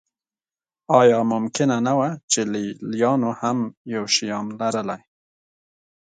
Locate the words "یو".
3.95-4.03